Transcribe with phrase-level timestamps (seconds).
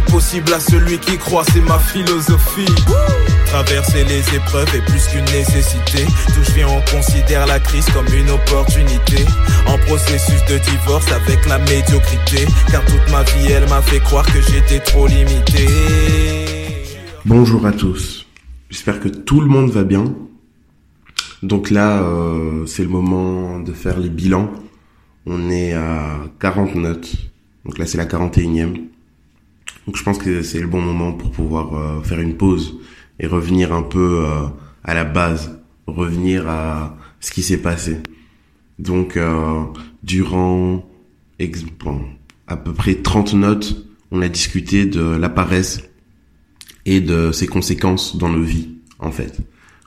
[0.00, 2.66] possible à celui qui croit, c'est ma philosophie.
[3.46, 6.04] Traverser les épreuves est plus qu'une nécessité.
[6.34, 9.24] D'où je viens, on considère la crise comme une opportunité.
[9.66, 12.46] En processus de divorce avec la médiocrité.
[12.70, 15.66] Car toute ma vie, elle m'a fait croire que j'étais trop limité.
[17.24, 18.26] Bonjour à tous.
[18.70, 20.14] J'espère que tout le monde va bien.
[21.42, 24.50] Donc là, euh, c'est le moment de faire les bilans.
[25.24, 27.14] On est à 40 notes.
[27.64, 28.88] Donc là, c'est la 41e.
[29.88, 32.78] Donc je pense que c'est le bon moment pour pouvoir euh, faire une pause
[33.18, 34.46] et revenir un peu euh,
[34.84, 37.96] à la base, revenir à ce qui s'est passé.
[38.78, 39.64] Donc euh,
[40.02, 40.84] durant
[42.46, 45.80] à peu près 30 notes, on a discuté de la paresse
[46.84, 49.38] et de ses conséquences dans nos vies, en fait.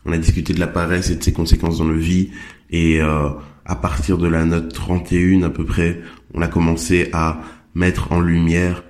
[0.05, 2.31] On a discuté de la paresse et de ses conséquences dans nos vies
[2.71, 6.01] et à partir de la note 31 à peu près,
[6.33, 7.43] on a commencé à
[7.75, 8.81] mettre en lumière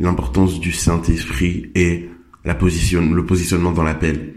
[0.00, 2.08] l'importance du Saint-Esprit et
[2.44, 4.34] la position, le positionnement dans l'appel.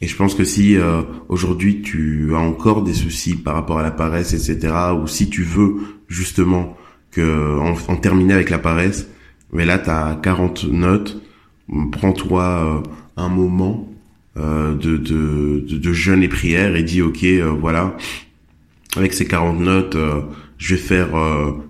[0.00, 3.82] Et je pense que si euh, aujourd'hui tu as encore des soucis par rapport à
[3.82, 5.76] la paresse, etc., ou si tu veux
[6.08, 6.76] justement
[7.10, 9.08] que en, en terminer avec la paresse,
[9.52, 11.20] mais là tu as 40 notes,
[11.92, 13.92] prends-toi euh, un moment
[14.38, 17.24] euh, de, de, de, de, jeûne et prière et dis ok
[17.60, 17.96] voilà,
[18.96, 19.96] avec ces 40 notes,
[20.56, 21.10] je vais faire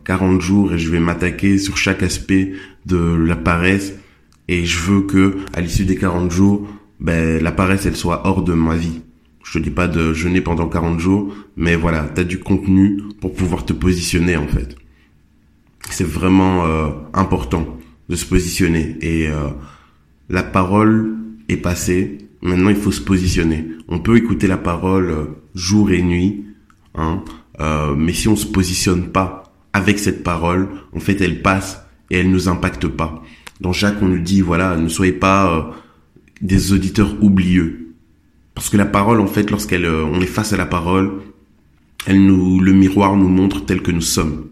[0.04, 2.52] 40 jours et je vais m'attaquer sur chaque aspect
[2.86, 3.94] de la paresse
[4.50, 6.66] et je veux que à l'issue des 40 jours,
[6.98, 9.00] ben la paresse elle soit hors de ma vie.
[9.44, 13.00] Je te dis pas de jeûner pendant 40 jours, mais voilà, tu as du contenu
[13.20, 14.76] pour pouvoir te positionner en fait.
[15.90, 17.78] C'est vraiment euh, important
[18.08, 19.48] de se positionner et euh,
[20.28, 21.16] la parole
[21.48, 23.68] est passée, maintenant il faut se positionner.
[23.88, 26.44] On peut écouter la parole euh, jour et nuit,
[26.94, 27.22] hein,
[27.96, 32.30] mais si on se positionne pas avec cette parole, en fait elle passe et elle
[32.30, 33.22] nous impacte pas.
[33.60, 35.62] Dans Jacques, on nous dit, voilà, ne soyez pas euh,
[36.40, 37.94] des auditeurs oublieux.
[38.54, 41.20] Parce que la parole, en fait, lorsqu'elle, euh, on est face à la parole,
[42.06, 44.48] elle nous, le miroir nous montre tel que nous sommes.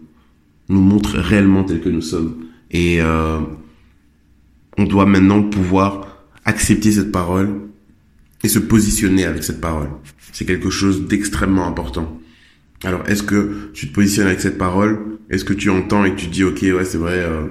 [0.69, 2.45] Nous montre réellement tel que nous sommes.
[2.71, 3.39] Et euh,
[4.77, 7.61] on doit maintenant pouvoir accepter cette parole
[8.43, 9.89] et se positionner avec cette parole.
[10.31, 12.18] C'est quelque chose d'extrêmement important.
[12.83, 15.17] Alors, est-ce que tu te positionnes avec cette parole?
[15.29, 17.47] Est-ce que tu entends et tu dis, ok, ouais, c'est vrai, euh,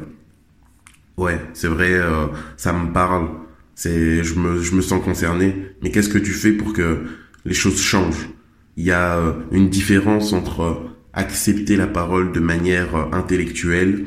[1.16, 3.28] ouais, c'est vrai, euh, ça me parle,
[3.74, 5.54] c'est, je me, je me sens concerné.
[5.82, 7.02] Mais qu'est-ce que tu fais pour que
[7.44, 8.28] les choses changent?
[8.76, 14.06] Il y a euh, une différence entre accepter la parole de manière intellectuelle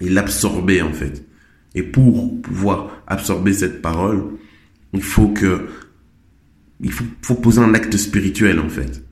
[0.00, 1.24] et l'absorber en fait.
[1.74, 4.24] Et pour pouvoir absorber cette parole,
[4.92, 5.66] il faut que,
[6.80, 9.02] il faut, faut poser un acte spirituel en fait.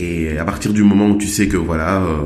[0.00, 2.24] Et à partir du moment où tu sais que voilà, euh,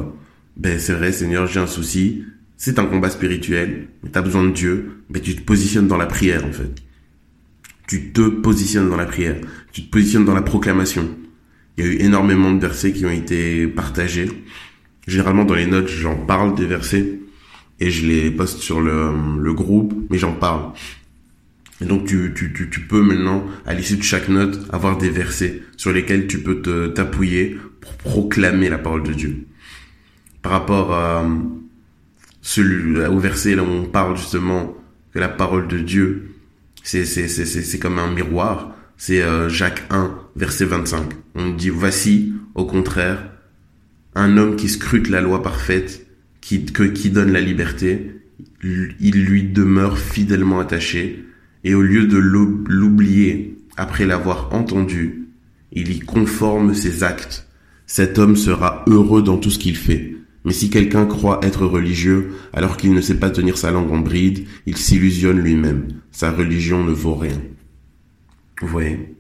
[0.57, 2.25] ben c'est vrai Seigneur, j'ai un souci,
[2.57, 5.97] c'est un combat spirituel, mais tu as besoin de Dieu, ben tu te positionnes dans
[5.97, 6.73] la prière en fait.
[7.89, 9.37] Tu te positionnes dans la prière,
[9.73, 11.11] tu te positionnes dans la proclamation.
[11.77, 14.31] Il y a eu énormément de versets qui ont été partagés.
[15.09, 17.19] Généralement dans les notes, j'en parle des versets
[17.81, 19.11] et je les poste sur le,
[19.41, 20.71] le groupe, mais j'en parle.
[21.81, 25.11] Et donc tu, tu, tu, tu peux maintenant, à l'issue de chaque note, avoir des
[25.11, 29.47] versets sur lesquels tu peux te t'appuyer pour proclamer la parole de Dieu.
[30.43, 31.27] Par rapport à
[32.43, 34.77] celui, au verset là où on parle justement
[35.13, 36.35] que la parole de Dieu,
[36.83, 38.77] c'est, c'est, c'est, c'est, comme un miroir.
[38.97, 41.13] C'est euh, Jacques 1, verset 25.
[41.35, 43.31] On dit, voici, au contraire,
[44.15, 46.07] un homme qui scrute la loi parfaite,
[46.41, 48.21] qui, que, qui donne la liberté,
[48.63, 51.25] il lui demeure fidèlement attaché,
[51.65, 55.29] et au lieu de l'oublier après l'avoir entendu,
[55.73, 57.49] il y conforme ses actes.
[57.87, 60.17] Cet homme sera heureux dans tout ce qu'il fait.
[60.45, 63.99] Mais si quelqu'un croit être religieux alors qu'il ne sait pas tenir sa langue en
[63.99, 65.89] bride, il s'illusionne lui-même.
[66.13, 67.41] Sa religion ne vaut rien.
[68.61, 69.17] Vous voyez?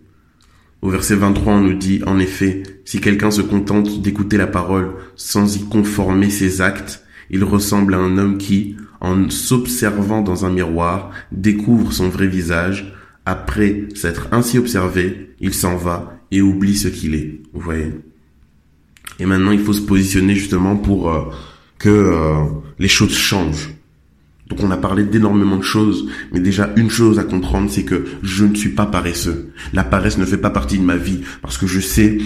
[0.82, 4.93] Au verset 23, on nous dit, en effet, si quelqu'un se contente d'écouter la parole
[5.17, 10.50] sans y conformer ses actes, il ressemble à un homme qui, en s'observant dans un
[10.50, 12.94] miroir, découvre son vrai visage.
[13.26, 17.40] Après s'être ainsi observé, il s'en va et oublie ce qu'il est.
[17.52, 17.92] Vous voyez?
[19.18, 21.30] Et maintenant, il faut se positionner justement pour euh,
[21.78, 22.44] que euh,
[22.78, 23.70] les choses changent.
[24.48, 28.04] Donc on a parlé d'énormément de choses, mais déjà une chose à comprendre, c'est que
[28.22, 29.52] je ne suis pas paresseux.
[29.72, 32.18] La paresse ne fait pas partie de ma vie, parce que je sais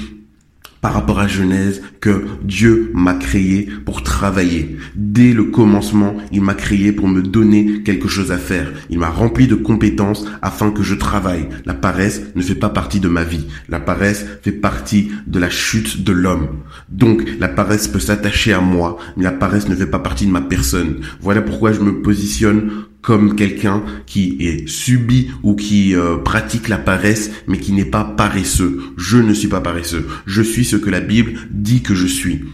[0.81, 4.77] par rapport à Genèse que Dieu m'a créé pour travailler.
[4.95, 8.73] Dès le commencement, il m'a créé pour me donner quelque chose à faire.
[8.91, 11.49] Il m'a rempli de compétences afin que je travaille.
[11.65, 13.47] La paresse ne fait pas partie de ma vie.
[13.69, 16.49] La paresse fait partie de la chute de l'homme.
[16.89, 20.33] Donc, la paresse peut s'attacher à moi, mais la paresse ne fait pas partie de
[20.33, 20.97] ma personne.
[21.21, 22.71] Voilà pourquoi je me positionne
[23.03, 28.05] comme quelqu'un qui est subi ou qui euh, pratique la paresse mais qui n'est pas
[28.05, 28.81] paresseux.
[28.97, 30.07] Je ne suis pas paresseux.
[30.27, 32.45] Je suis ce que la Bible dit que je suis.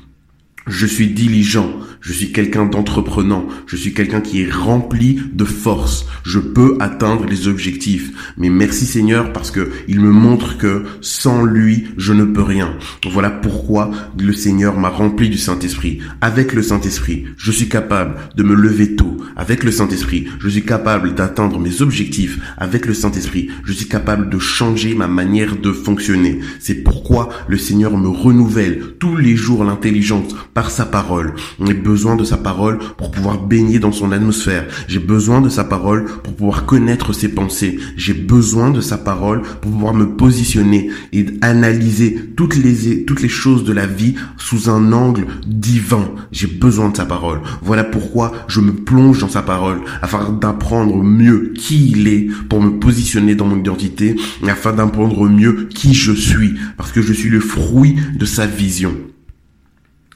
[0.67, 6.07] Je suis diligent, je suis quelqu'un d'entreprenant, je suis quelqu'un qui est rempli de force.
[6.25, 8.33] Je peux atteindre les objectifs.
[8.39, 12.79] Mais merci Seigneur parce que il me montre que sans lui, je ne peux rien.
[13.11, 15.99] Voilà pourquoi le Seigneur m'a rempli du Saint-Esprit.
[16.23, 19.19] Avec le Saint-Esprit, je suis capable de me lever tôt.
[19.37, 22.39] Avec le Saint-Esprit, je suis capable d'atteindre mes objectifs.
[22.57, 26.41] Avec le Saint-Esprit, je suis capable de changer ma manière de fonctionner.
[26.59, 31.35] C'est pourquoi le Seigneur me renouvelle tous les jours l'intelligence par sa parole.
[31.65, 34.67] J'ai besoin de sa parole pour pouvoir baigner dans son atmosphère.
[34.89, 37.79] J'ai besoin de sa parole pour pouvoir connaître ses pensées.
[37.97, 43.29] J'ai besoin de sa parole pour pouvoir me positionner et analyser toutes les, toutes les
[43.29, 46.11] choses de la vie sous un angle divin.
[46.31, 47.41] J'ai besoin de sa parole.
[47.63, 52.63] Voilà pourquoi je me plonge dans sa parole afin d'apprendre mieux qui il est pour
[52.63, 57.13] me positionner dans mon identité et afin d'apprendre mieux qui je suis parce que je
[57.13, 58.95] suis le fruit de sa vision.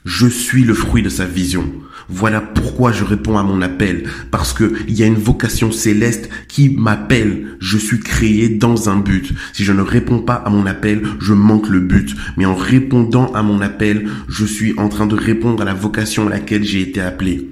[0.05, 1.65] Je suis le fruit de sa vision.
[2.07, 4.09] Voilà pourquoi je réponds à mon appel.
[4.31, 7.57] Parce que il y a une vocation céleste qui m'appelle.
[7.59, 9.33] Je suis créé dans un but.
[9.53, 12.15] Si je ne réponds pas à mon appel, je manque le but.
[12.37, 16.27] Mais en répondant à mon appel, je suis en train de répondre à la vocation
[16.27, 17.49] à laquelle j'ai été appelé.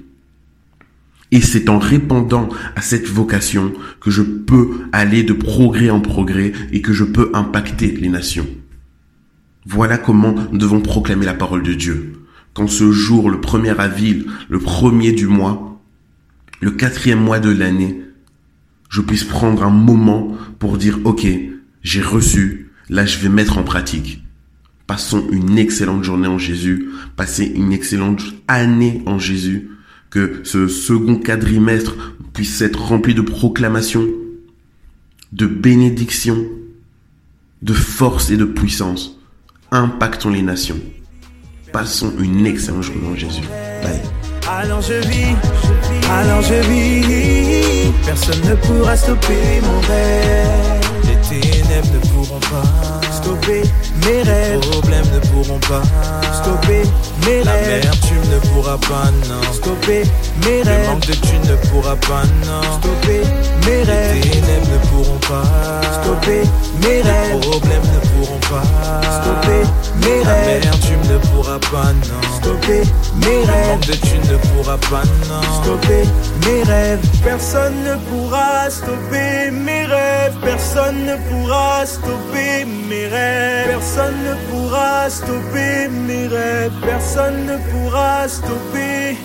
[1.31, 2.47] Et c'est en répondant
[2.77, 7.29] à cette vocation que je peux aller de progrès en progrès et que je peux
[7.33, 8.47] impacter les nations.
[9.65, 12.13] Voilà comment nous devons proclamer la parole de Dieu
[12.57, 15.79] qu'en ce jour, le premier avril, le premier du mois,
[16.59, 18.01] le quatrième mois de l'année,
[18.89, 21.27] je puisse prendre un moment pour dire, OK,
[21.83, 24.23] j'ai reçu, là je vais mettre en pratique.
[24.87, 29.69] Passons une excellente journée en Jésus, passez une excellente année en Jésus,
[30.09, 34.07] que ce second quadrimestre puisse être rempli de proclamations,
[35.31, 36.43] de bénédictions,
[37.61, 39.19] de force et de puissance.
[39.69, 40.79] Impactons les nations.
[41.77, 43.43] Passons une excellente journée en Jésus.
[43.83, 44.01] Bye.
[44.49, 45.35] Alors je vis,
[46.09, 50.81] alors je vis, personne ne pourra stopper mon rêve.
[51.03, 53.61] Les ténèbres ne pourront pas stopper
[54.03, 54.59] mes rêves.
[54.59, 55.83] Les problèmes ne pourront pas
[56.33, 56.81] stopper
[57.27, 57.83] mes rêves.
[57.83, 60.01] L'amertume ne pourra pas, non, stopper
[60.47, 60.81] mes rêves.
[60.81, 63.21] Le manque de thunes ne pourra pas, non, stopper
[63.67, 64.15] mes rêves.
[64.15, 65.43] Les ténèbres ne pourront pas
[66.01, 66.41] stopper
[66.81, 67.33] mes rêves.
[67.33, 68.63] Les problèmes ne pourront pas
[69.21, 69.61] stopper
[71.67, 72.83] stopper
[73.15, 73.99] mes rêves.
[74.01, 76.03] Thunes ne pourra pas, non, stopper
[76.45, 76.99] mes rêves.
[77.23, 80.35] Personne ne pourra stopper mes rêves.
[80.43, 83.67] Personne ne pourra stopper mes rêves.
[83.67, 86.71] Personne ne pourra stopper mes rêves.
[86.81, 89.17] Personne ne pourra stopper